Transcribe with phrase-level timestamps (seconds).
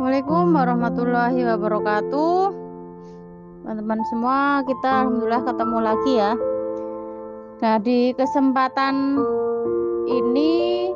[0.00, 2.40] Assalamualaikum warahmatullahi wabarakatuh.
[3.60, 6.32] Teman-teman semua, kita alhamdulillah ketemu lagi ya.
[7.60, 9.20] Nah, di kesempatan
[10.08, 10.88] ini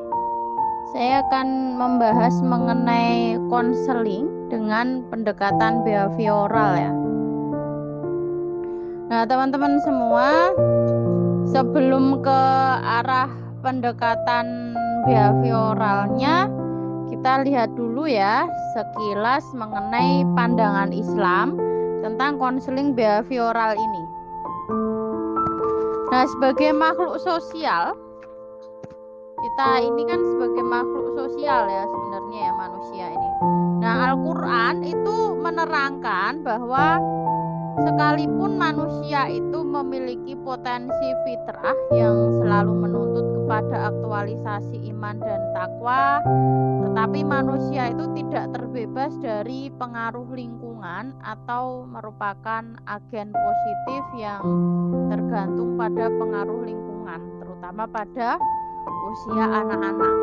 [0.96, 6.92] saya akan membahas mengenai konseling dengan pendekatan behavioral ya.
[9.12, 10.48] Nah, teman-teman semua,
[11.52, 12.40] sebelum ke
[12.80, 13.28] arah
[13.60, 14.72] pendekatan
[15.04, 16.63] behavioralnya,
[17.24, 18.44] kita lihat dulu ya
[18.76, 21.56] sekilas mengenai pandangan Islam
[22.04, 24.02] tentang konseling behavioral ini.
[26.12, 27.96] Nah, sebagai makhluk sosial,
[29.40, 33.30] kita ini kan sebagai makhluk sosial ya sebenarnya ya manusia ini.
[33.80, 37.00] Nah, Al-Qur'an itu menerangkan bahwa
[37.88, 43.13] sekalipun manusia itu memiliki potensi fitrah yang selalu menuntut
[43.44, 46.24] kepada aktualisasi iman dan takwa,
[46.80, 54.40] tetapi manusia itu tidak terbebas dari pengaruh lingkungan atau merupakan agen positif yang
[55.12, 58.40] tergantung pada pengaruh lingkungan, terutama pada
[59.12, 60.16] usia anak-anak.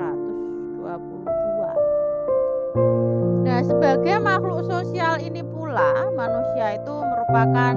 [3.64, 7.72] sebagai makhluk sosial ini pula manusia itu merupakan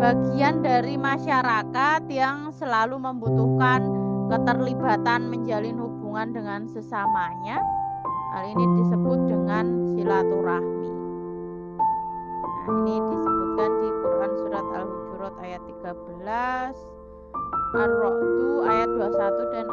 [0.00, 3.84] bagian dari masyarakat yang selalu membutuhkan
[4.32, 7.60] keterlibatan menjalin hubungan dengan sesamanya.
[8.32, 9.64] Hal ini disebut dengan
[9.96, 10.90] silaturahmi.
[12.44, 16.76] Nah, ini disebutkan di Quran surat Al-Hujurat ayat 13,
[17.76, 19.66] Ar-Ra'du ayat 21 dan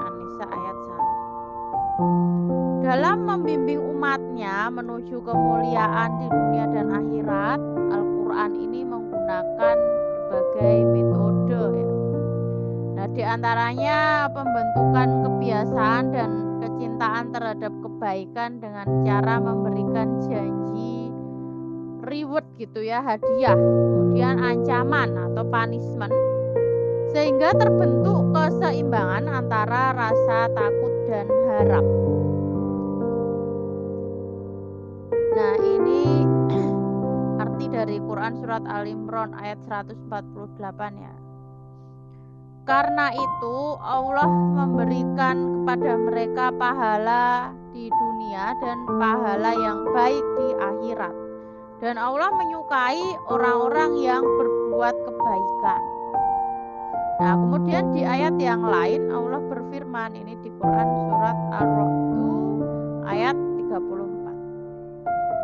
[3.34, 9.76] membimbing umatnya menuju kemuliaan di dunia dan akhirat, Al-Quran ini menggunakan
[10.30, 11.90] berbagai metode ya.
[12.94, 21.10] Nah, di antaranya pembentukan kebiasaan dan kecintaan terhadap kebaikan dengan cara memberikan janji
[22.06, 26.14] reward gitu ya, hadiah, kemudian ancaman atau punishment
[27.18, 32.03] sehingga terbentuk keseimbangan antara rasa takut dan harap.
[37.94, 40.10] Dari Quran surat Al Imran ayat 148
[40.98, 41.14] ya.
[42.66, 51.14] Karena itu Allah memberikan kepada mereka pahala di dunia dan pahala yang baik di akhirat.
[51.86, 55.82] Dan Allah menyukai orang-orang yang berbuat kebaikan.
[57.22, 61.94] Nah, kemudian di ayat yang lain Allah berfirman ini di Quran surat Ar-Ra'd
[63.06, 64.23] ayat 30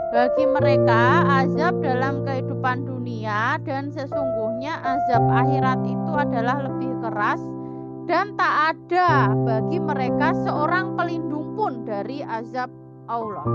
[0.09, 7.41] bagi mereka azab dalam kehidupan dunia dan sesungguhnya azab akhirat itu adalah lebih keras
[8.09, 12.73] dan tak ada bagi mereka seorang pelindung pun dari azab
[13.05, 13.45] Allah.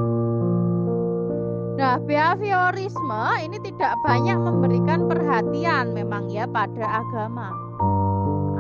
[1.75, 7.51] Nah, behaviorisme ini tidak banyak memberikan perhatian memang ya pada agama.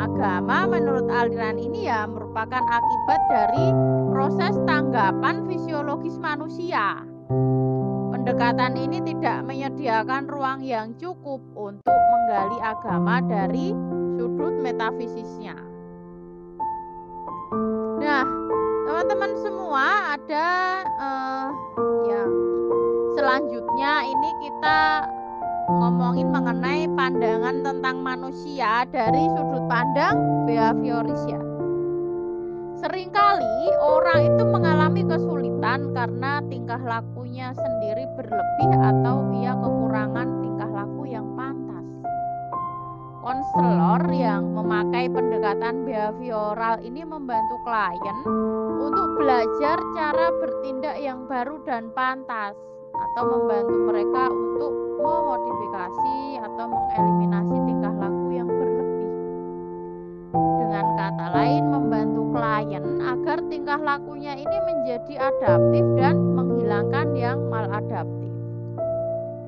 [0.03, 3.71] Agama menurut aliran ini ya merupakan akibat dari
[4.11, 7.14] proses tanggapan fisiologis manusia
[8.25, 13.77] Pendekatan ini tidak menyediakan ruang yang cukup untuk menggali agama dari
[14.17, 15.53] sudut metafisisnya.
[18.01, 18.25] Nah,
[18.89, 20.49] teman-teman semua ada
[20.97, 21.49] uh,
[22.09, 22.33] yang
[23.13, 25.05] selanjutnya ini kita
[25.85, 31.45] ngomongin mengenai pandangan tentang manusia dari sudut pandang behavioris ya.
[32.81, 41.09] Seringkali orang itu mengalami kesulitan karena tingkah lakunya sendiri berlebih atau ia kekurangan tingkah laku
[41.09, 41.85] yang pantas.
[43.25, 48.17] konselor yang memakai pendekatan behavioral ini membantu klien
[48.77, 52.53] untuk belajar cara bertindak yang baru dan pantas
[52.93, 57.84] atau membantu mereka untuk memodifikasi atau mengeliminasi tingkah.
[60.75, 68.35] Dengan kata lain, membantu klien agar tingkah lakunya ini menjadi adaptif dan menghilangkan yang maladaptif.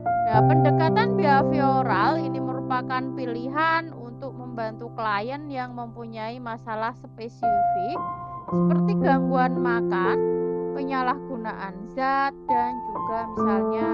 [0.06, 7.98] Nah, pendekatan behavioral ini merupakan pilihan untuk membantu klien yang mempunyai masalah spesifik
[8.46, 10.22] seperti gangguan makan,
[10.78, 13.88] penyalahgunaan zat dan juga misalnya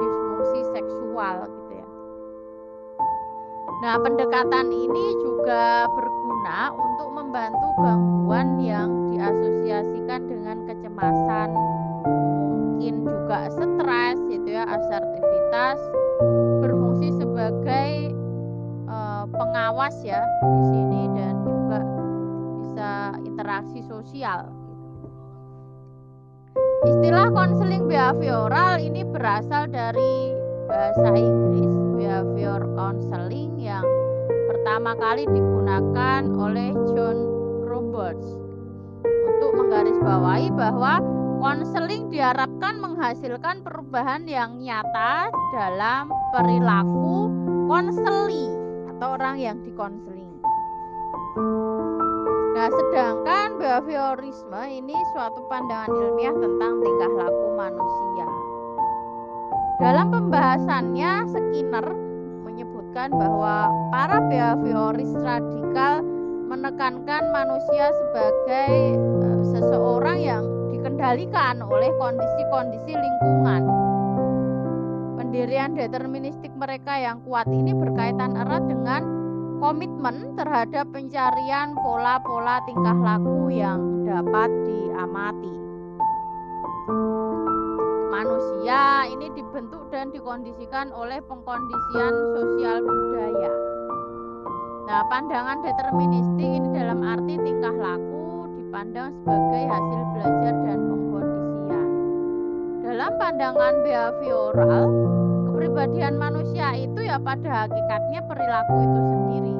[0.00, 1.59] disfungsi seksual.
[3.80, 11.48] Nah, pendekatan ini juga berguna untuk membantu gangguan yang diasosiasikan dengan kecemasan,
[12.04, 15.80] mungkin juga stres gitu ya, asertivitas
[16.60, 18.12] berfungsi sebagai
[18.84, 21.80] uh, pengawas ya di sini dan juga
[22.60, 22.92] bisa
[23.24, 24.44] interaksi sosial.
[26.84, 30.36] Istilah konseling behavioral ini berasal dari
[30.68, 31.79] bahasa Inggris
[32.50, 33.86] behavior counseling yang
[34.50, 37.18] pertama kali digunakan oleh John
[37.62, 38.26] Roberts
[39.06, 40.98] untuk menggarisbawahi bahwa
[41.40, 47.32] Konseling diharapkan menghasilkan perubahan yang nyata dalam perilaku
[47.64, 48.44] konseli
[48.92, 50.28] atau orang yang dikonseling.
[52.52, 58.28] Nah, sedangkan behaviorisme ini suatu pandangan ilmiah tentang tingkah laku manusia.
[59.80, 62.09] Dalam pembahasannya, Skinner
[62.90, 63.56] menyebutkan bahwa
[63.94, 66.02] para behavioris radikal
[66.50, 70.44] menekankan manusia sebagai uh, seseorang yang
[70.74, 73.62] dikendalikan oleh kondisi-kondisi lingkungan.
[75.22, 79.06] Pendirian deterministik mereka yang kuat ini berkaitan erat dengan
[79.62, 85.54] komitmen terhadap pencarian pola-pola tingkah laku yang dapat diamati.
[88.10, 93.52] Manusia ini dibentuk dan dikondisikan oleh pengkondisian sosial budaya.
[94.90, 101.88] Nah, pandangan deterministik ini dalam arti tingkah laku dipandang sebagai hasil belajar dan pengkondisian.
[102.82, 104.84] Dalam pandangan behavioral,
[105.46, 109.54] kepribadian manusia itu ya pada hakikatnya perilaku itu sendiri.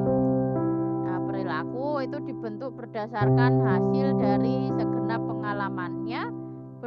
[1.07, 6.40] Nah, perilaku itu dibentuk berdasarkan hasil dari segenap pengalamannya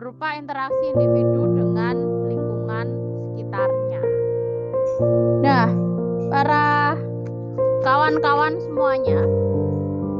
[0.04, 1.96] berupa interaksi individu dengan
[2.28, 2.86] lingkungan
[3.32, 4.02] sekitarnya.
[5.40, 5.68] Nah,
[6.28, 6.92] para
[7.80, 9.24] kawan-kawan semuanya,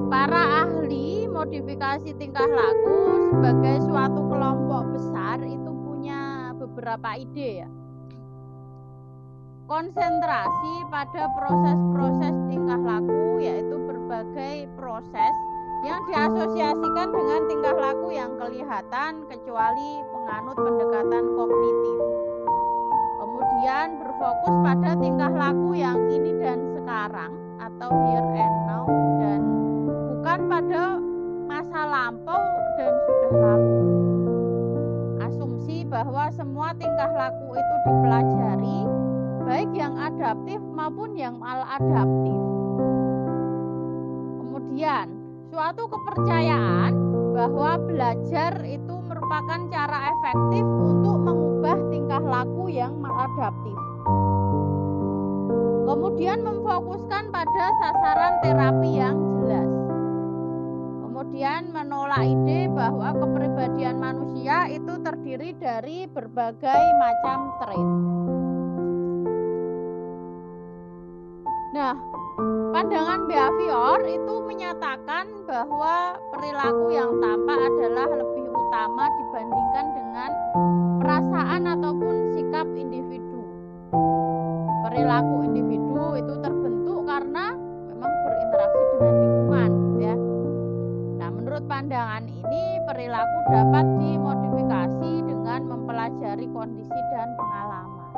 [0.08, 7.70] para ahli modifikasi tingkah laku sebagai suatu kelompok besar itu punya beberapa ide ya.
[9.68, 15.34] Konsentrasi pada proses-proses tingkah laku yaitu berbagai proses
[15.84, 22.00] yang diasosiasikan dengan tingkah laku yang kelihatan kecuali penganut pendekatan kognitif.
[23.20, 28.88] Kemudian berfokus pada tingkah laku yang ini dan sekarang atau here and now
[29.20, 29.40] dan
[30.08, 30.84] bukan pada
[31.44, 32.42] masa lampau
[32.80, 33.80] dan sudah lalu.
[35.20, 38.80] Asumsi bahwa semua tingkah laku itu dipelajari,
[39.44, 42.40] baik yang adaptif maupun yang maladaptif.
[44.40, 45.06] Kemudian,
[45.54, 46.92] suatu kepercayaan
[47.30, 53.78] bahwa belajar itu merupakan cara efektif untuk mengubah tingkah laku yang maladaptif.
[55.86, 59.70] Kemudian memfokuskan pada sasaran terapi yang jelas
[61.06, 67.90] kemudian menolak ide bahwa kepribadian manusia itu terdiri dari berbagai macam trait.
[71.74, 71.94] Nah,
[72.74, 80.30] pandangan behavior itu menyatakan bahwa perilaku yang tampak adalah lebih utama dibandingkan dengan
[81.02, 83.42] perasaan ataupun sikap individu.
[84.88, 87.54] Perilaku individu itu terbentuk karena
[87.90, 89.84] memang berinteraksi dengan lingkungan
[91.54, 98.10] Menurut pandangan ini, perilaku dapat dimodifikasi dengan mempelajari kondisi dan pengalaman.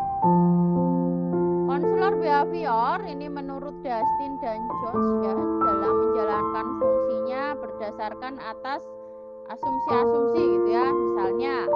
[1.68, 8.82] Konselor behavior ini menurut Dustin dan Jones ya dalam menjalankan fungsinya berdasarkan atas
[9.46, 10.90] asumsi-asumsi gitu ya.
[10.90, 11.70] Misalnya,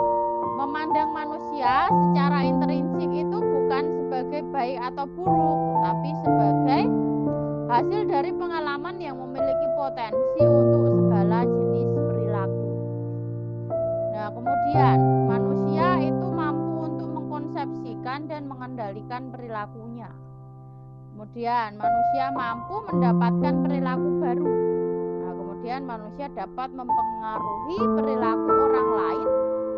[0.58, 6.82] memandang manusia secara intrinsik itu bukan sebagai baik atau buruk, tetapi sebagai
[7.70, 12.70] hasil dari pengalaman yang memiliki potensi untuk segala jenis perilaku.
[14.18, 14.98] Nah, kemudian
[15.30, 20.10] manusia itu mampu untuk mengkonsepsikan dan mengendalikan perilakunya.
[21.20, 24.48] Kemudian manusia mampu mendapatkan perilaku baru.
[25.20, 29.28] Nah, kemudian manusia dapat mempengaruhi perilaku orang lain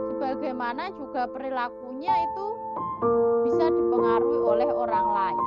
[0.06, 2.46] sebagaimana juga perilakunya itu
[3.42, 5.44] bisa dipengaruhi oleh orang lain.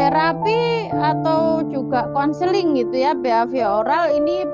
[0.00, 4.48] Terapi atau juga konseling gitu ya behavioral ini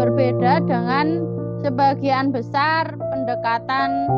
[0.00, 4.08] berbeda dengan sebagian besar pendekatan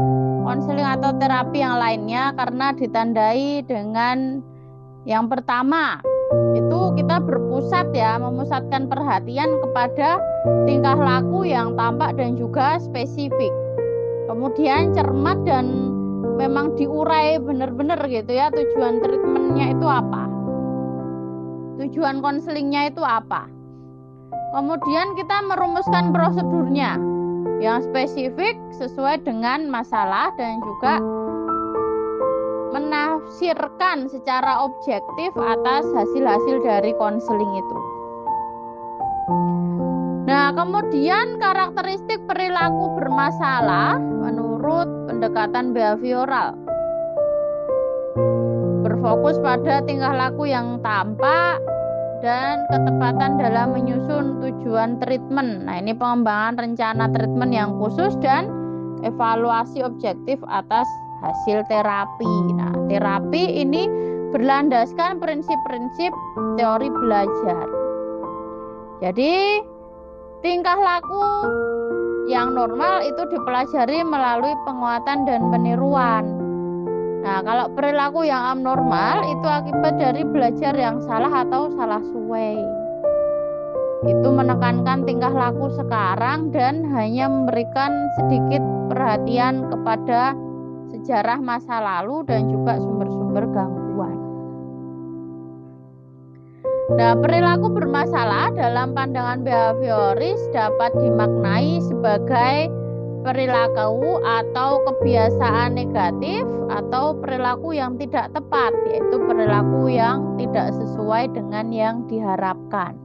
[0.43, 4.43] konseling atau terapi yang lainnya karena ditandai dengan
[5.03, 5.99] yang pertama
[6.55, 10.23] itu kita berpusat ya memusatkan perhatian kepada
[10.65, 13.51] tingkah laku yang tampak dan juga spesifik.
[14.31, 15.93] Kemudian cermat dan
[16.39, 20.25] memang diurai benar-benar gitu ya tujuan treatmentnya itu apa?
[21.83, 23.51] Tujuan konselingnya itu apa?
[24.55, 27.01] Kemudian kita merumuskan prosedurnya
[27.63, 30.99] yang spesifik sesuai dengan masalah dan juga
[32.75, 37.79] menafsirkan secara objektif atas hasil-hasil dari konseling itu.
[40.27, 46.59] Nah, kemudian karakteristik perilaku bermasalah menurut pendekatan behavioral
[48.83, 51.63] berfokus pada tingkah laku yang tampak,
[52.23, 55.67] dan ketepatan dalam menyusun tujuan treatment.
[55.67, 58.47] Nah, ini pengembangan rencana treatment yang khusus dan
[59.03, 60.87] evaluasi objektif atas
[61.21, 62.35] hasil terapi.
[62.55, 63.91] Nah, terapi ini
[64.31, 66.15] berlandaskan prinsip-prinsip
[66.57, 67.67] teori belajar.
[69.03, 69.61] Jadi,
[70.47, 71.27] tingkah laku
[72.31, 76.42] yang normal itu dipelajari melalui penguatan dan peniruan.
[77.23, 82.59] Nah, kalau perilaku yang abnormal itu akibat dari belajar yang salah atau salah suai.
[84.03, 88.59] Itu menekankan tingkah laku sekarang dan hanya memberikan sedikit
[88.91, 90.35] perhatian kepada
[90.91, 94.19] sejarah masa lalu dan juga sumber-sumber gangguan.
[96.99, 102.82] Nah, perilaku bermasalah dalam pandangan behavioris dapat dimaknai sebagai
[103.23, 111.71] perilaku atau kebiasaan negatif atau perilaku yang tidak tepat yaitu perilaku yang tidak sesuai dengan
[111.71, 112.99] yang diharapkan.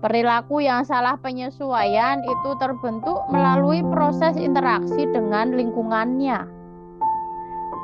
[0.00, 6.48] Perilaku yang salah penyesuaian itu terbentuk melalui proses interaksi dengan lingkungannya.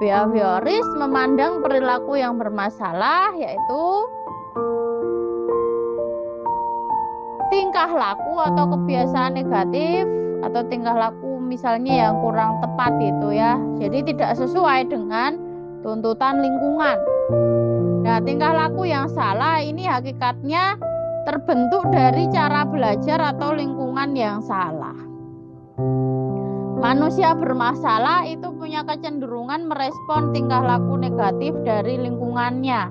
[0.00, 3.84] Behavioris memandang perilaku yang bermasalah yaitu
[7.52, 10.04] tingkah laku atau kebiasaan negatif
[10.56, 13.60] atau tingkah laku misalnya yang kurang tepat itu ya.
[13.76, 15.36] Jadi tidak sesuai dengan
[15.84, 16.96] tuntutan lingkungan.
[18.00, 20.80] Nah, tingkah laku yang salah ini hakikatnya
[21.28, 24.96] terbentuk dari cara belajar atau lingkungan yang salah.
[26.80, 32.88] Manusia bermasalah itu punya kecenderungan merespon tingkah laku negatif dari lingkungannya.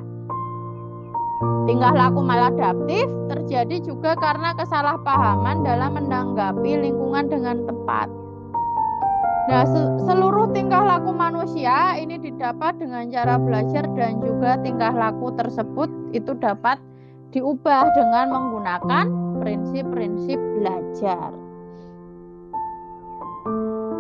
[1.65, 8.05] Tingkah laku maladaptif terjadi juga karena kesalahpahaman dalam menanggapi lingkungan dengan tepat.
[9.45, 9.65] Nah,
[10.05, 16.33] seluruh tingkah laku manusia ini didapat dengan cara belajar dan juga tingkah laku tersebut itu
[16.37, 16.77] dapat
[17.29, 19.05] diubah dengan menggunakan
[19.41, 21.29] prinsip-prinsip belajar.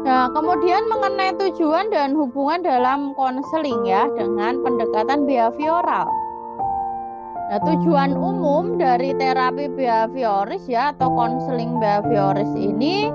[0.05, 6.24] Nah, kemudian mengenai tujuan dan hubungan dalam konseling ya dengan pendekatan behavioral.
[7.45, 13.13] Nah, tujuan umum dari terapi behavioris ya atau konseling behavioris ini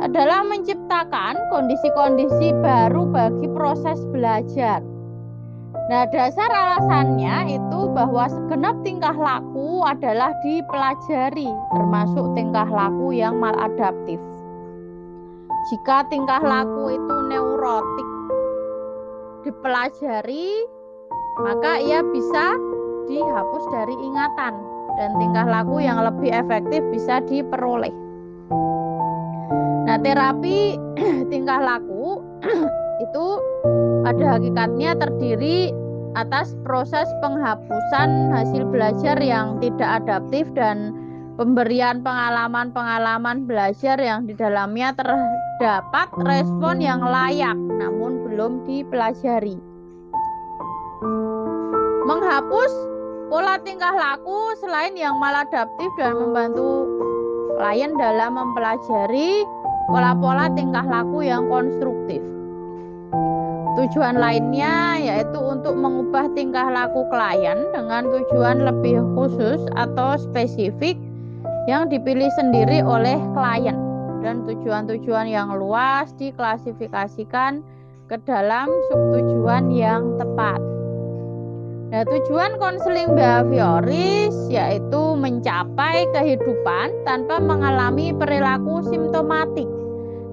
[0.00, 4.80] adalah menciptakan kondisi-kondisi baru bagi proses belajar.
[5.88, 14.20] Nah, dasar alasannya itu bahwa segenap tingkah laku adalah dipelajari, termasuk tingkah laku yang maladaptif.
[15.68, 18.08] Jika tingkah laku itu neurotik
[19.44, 20.64] dipelajari,
[21.40, 22.56] maka ia bisa
[23.08, 24.54] dihapus dari ingatan
[25.00, 27.92] dan tingkah laku yang lebih efektif bisa diperoleh.
[29.88, 30.76] Nah, terapi
[31.32, 32.20] tingkah laku
[33.04, 33.26] itu
[34.04, 35.72] pada hakikatnya terdiri
[36.16, 40.92] atas proses penghapusan hasil belajar yang tidak adaptif dan
[41.38, 49.56] pemberian pengalaman-pengalaman belajar yang di dalamnya terdapat respon yang layak namun belum dipelajari.
[52.08, 52.97] Menghapus
[53.28, 56.88] Pola tingkah laku selain yang maladaptif dan membantu
[57.60, 59.44] klien dalam mempelajari
[59.84, 62.24] pola-pola tingkah laku yang konstruktif.
[63.76, 70.96] Tujuan lainnya yaitu untuk mengubah tingkah laku klien dengan tujuan lebih khusus atau spesifik
[71.68, 73.76] yang dipilih sendiri oleh klien
[74.24, 77.60] dan tujuan-tujuan yang luas diklasifikasikan
[78.08, 80.67] ke dalam subtujuan yang tepat.
[81.88, 89.64] Nah, tujuan konseling behavioris yaitu mencapai kehidupan tanpa mengalami perilaku simptomatik,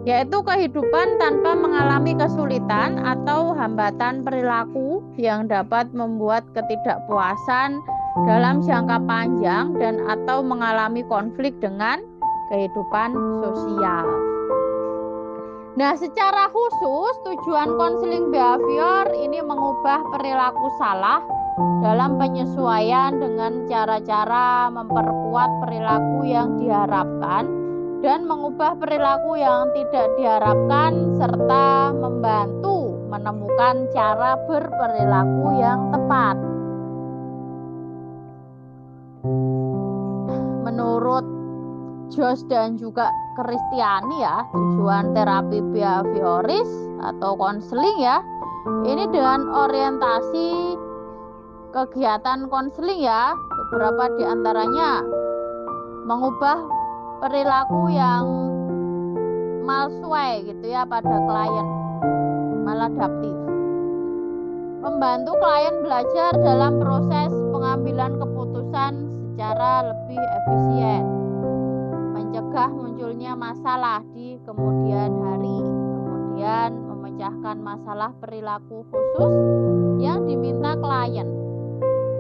[0.04, 7.80] yaitu kehidupan tanpa mengalami kesulitan atau hambatan perilaku yang dapat membuat ketidakpuasan
[8.28, 12.04] dalam jangka panjang dan atau mengalami konflik dengan
[12.52, 14.04] kehidupan sosial.
[15.76, 21.20] Nah, secara khusus tujuan konseling behavior ini mengubah perilaku salah
[21.56, 27.48] dalam penyesuaian dengan cara-cara memperkuat perilaku yang diharapkan
[28.04, 36.36] dan mengubah perilaku yang tidak diharapkan serta membantu menemukan cara berperilaku yang tepat.
[40.68, 41.26] Menurut
[42.12, 43.10] Jos dan juga
[43.40, 46.70] Kristiani ya tujuan terapi behavioris
[47.04, 48.20] atau konseling ya
[48.86, 50.78] ini dengan orientasi
[51.76, 53.36] kegiatan konseling ya.
[53.36, 55.04] Beberapa di antaranya
[56.08, 56.64] mengubah
[57.20, 58.24] perilaku yang
[59.68, 61.68] malsuai gitu ya pada klien
[62.64, 63.36] maladaptif.
[64.80, 68.94] Membantu klien belajar dalam proses pengambilan keputusan
[69.34, 71.04] secara lebih efisien
[72.16, 79.34] mencegah munculnya masalah di kemudian hari, kemudian memecahkan masalah perilaku khusus
[79.98, 81.45] yang diminta klien,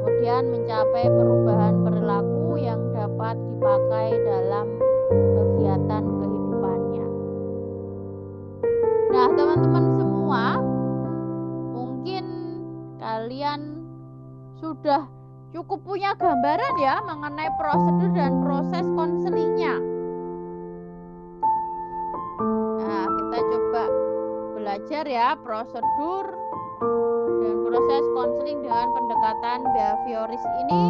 [0.05, 4.67] kemudian mencapai perubahan perilaku yang dapat dipakai dalam
[5.09, 7.07] kegiatan kehidupannya.
[9.09, 10.45] Nah, teman-teman semua,
[11.74, 12.25] mungkin
[13.01, 13.81] kalian
[14.62, 15.09] sudah
[15.57, 19.81] cukup punya gambaran ya mengenai prosedur dan proses konselingnya.
[24.75, 26.25] belajar ya prosedur
[26.79, 30.84] dan proses konseling dengan pendekatan behavioris ini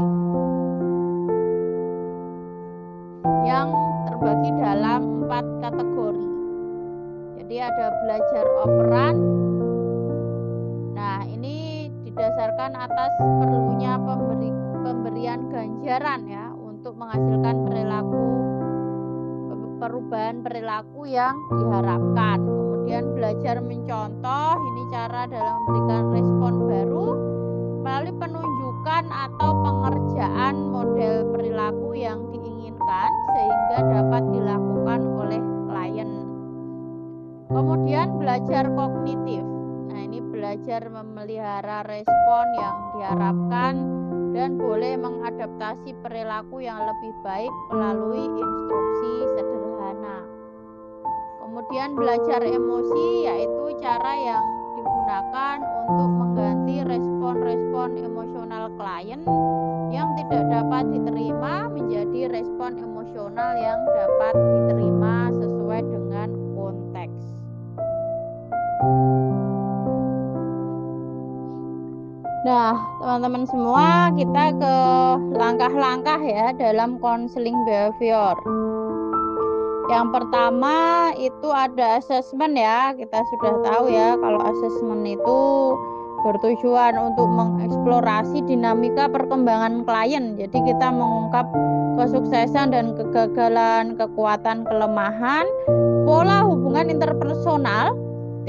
[3.45, 3.67] yang
[4.09, 6.27] terbagi dalam empat kategori.
[7.41, 9.15] Jadi ada belajar operan.
[10.97, 14.49] Nah, ini didasarkan atas perlunya pemberi,
[14.81, 18.25] pemberian ganjaran ya untuk menghasilkan perilaku
[19.75, 22.39] perubahan perilaku yang diharapkan
[22.85, 27.07] kemudian belajar mencontoh ini cara dalam memberikan respon baru
[27.81, 36.09] melalui penunjukan atau pengerjaan model perilaku yang diinginkan sehingga dapat dilakukan oleh klien.
[37.49, 39.41] Kemudian belajar kognitif.
[39.89, 43.73] Nah ini belajar memelihara respon yang diharapkan
[44.37, 49.64] dan boleh mengadaptasi perilaku yang lebih baik melalui instruksi sederhana
[51.55, 54.43] Kemudian belajar emosi yaitu cara yang
[54.75, 59.23] digunakan untuk mengganti respon-respon emosional klien
[59.87, 67.19] yang tidak dapat diterima menjadi respon emosional yang dapat diterima sesuai dengan konteks.
[72.43, 74.75] Nah, teman-teman semua, kita ke
[75.39, 78.35] langkah-langkah ya dalam konseling behavior.
[79.85, 80.75] Yang pertama
[81.13, 82.93] itu ada asesmen ya.
[82.97, 85.39] Kita sudah tahu ya kalau asesmen itu
[86.25, 90.33] bertujuan untuk mengeksplorasi dinamika perkembangan klien.
[90.41, 91.45] Jadi kita mengungkap
[92.01, 95.45] kesuksesan dan kegagalan, kekuatan, kelemahan,
[96.09, 97.93] pola hubungan interpersonal,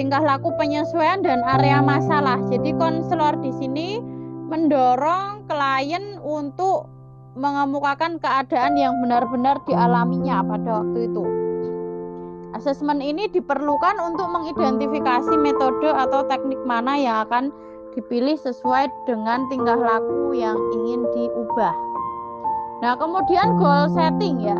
[0.00, 2.40] tingkah laku penyesuaian dan area masalah.
[2.48, 4.00] Jadi konselor di sini
[4.48, 6.95] mendorong klien untuk
[7.36, 11.24] mengemukakan keadaan yang benar-benar dialaminya pada waktu itu.
[12.56, 17.52] Asesmen ini diperlukan untuk mengidentifikasi metode atau teknik mana yang akan
[17.92, 21.76] dipilih sesuai dengan tingkah laku yang ingin diubah.
[22.80, 24.56] Nah, kemudian goal setting ya.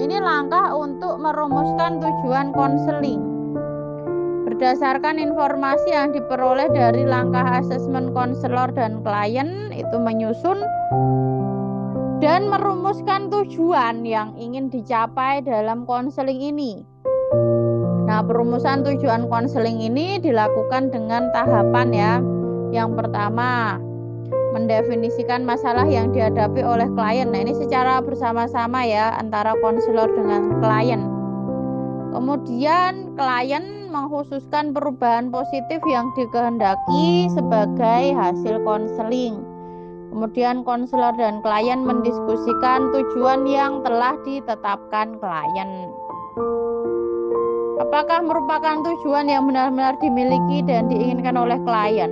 [0.00, 3.20] Ini langkah untuk merumuskan tujuan konseling.
[4.48, 10.60] Berdasarkan informasi yang diperoleh dari langkah asesmen konselor dan klien, itu menyusun
[12.20, 16.84] dan merumuskan tujuan yang ingin dicapai dalam konseling ini.
[18.04, 22.12] Nah, perumusan tujuan konseling ini dilakukan dengan tahapan ya.
[22.70, 23.80] Yang pertama,
[24.52, 27.32] mendefinisikan masalah yang dihadapi oleh klien.
[27.32, 31.00] Nah, ini secara bersama-sama ya antara konselor dengan klien.
[32.12, 39.49] Kemudian klien mengkhususkan perubahan positif yang dikehendaki sebagai hasil konseling.
[40.10, 45.70] Kemudian konselor dan klien mendiskusikan tujuan yang telah ditetapkan klien.
[47.80, 52.10] Apakah merupakan tujuan yang benar-benar dimiliki dan diinginkan oleh klien?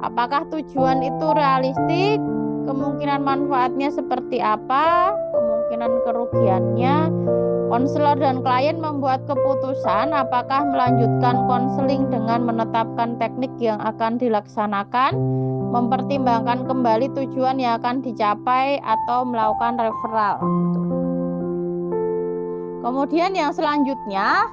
[0.00, 2.22] Apakah tujuan itu realistik?
[2.66, 5.10] Kemungkinan manfaatnya seperti apa?
[5.34, 6.96] Kemungkinan kerugiannya?
[7.66, 15.12] Konselor dan klien membuat keputusan apakah melanjutkan konseling dengan menetapkan teknik yang akan dilaksanakan,
[15.70, 20.36] mempertimbangkan kembali tujuan yang akan dicapai atau melakukan referral.
[20.42, 20.80] Gitu.
[22.86, 24.46] Kemudian yang selanjutnya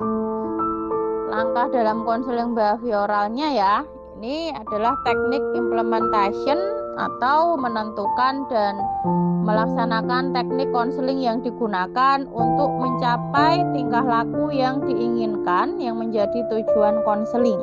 [1.30, 3.76] langkah dalam konseling behavioralnya ya
[4.18, 6.58] ini adalah teknik implementation
[6.96, 8.78] atau menentukan dan
[9.44, 17.60] melaksanakan teknik konseling yang digunakan untuk mencapai tingkah laku yang diinginkan yang menjadi tujuan konseling.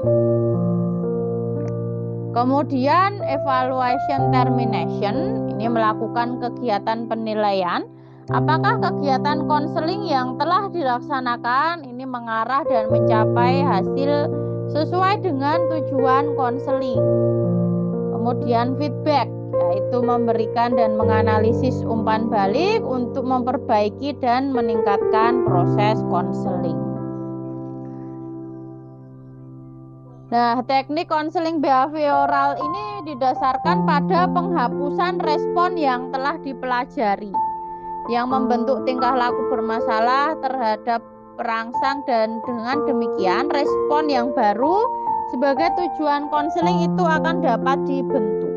[2.31, 7.85] Kemudian evaluation termination ini melakukan kegiatan penilaian
[8.31, 14.31] Apakah kegiatan konseling yang telah dilaksanakan ini mengarah dan mencapai hasil
[14.71, 17.03] sesuai dengan tujuan konseling?
[18.15, 26.90] Kemudian feedback yaitu memberikan dan menganalisis umpan balik untuk memperbaiki dan meningkatkan proses konseling.
[30.31, 37.35] Nah, teknik konseling behavioral ini didasarkan pada penghapusan respon yang telah dipelajari
[38.07, 41.03] yang membentuk tingkah laku bermasalah terhadap
[41.35, 44.87] perangsang dan dengan demikian respon yang baru
[45.35, 48.55] sebagai tujuan konseling itu akan dapat dibentuk.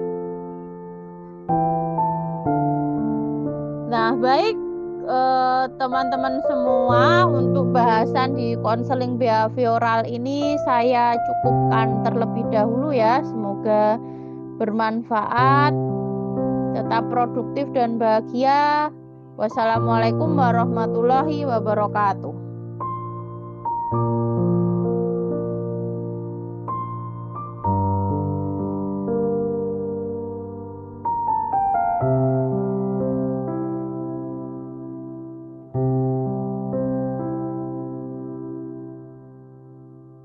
[3.90, 4.63] Nah, baik
[5.08, 13.24] eh, teman-teman eh, semua untuk bahasan di konseling behavioral ini saya cukupkan terlebih dahulu ya.
[13.24, 13.96] Semoga
[14.60, 15.74] bermanfaat,
[16.76, 18.92] tetap produktif dan bahagia.
[19.34, 22.43] Wassalamualaikum warahmatullahi wabarakatuh.